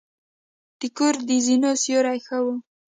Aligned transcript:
د 0.79 0.81
کور 0.97 1.15
د 1.27 1.29
زینو 1.45 1.71
سیوري 1.83 2.19
ښه 2.25 2.37
وه. 2.43 2.53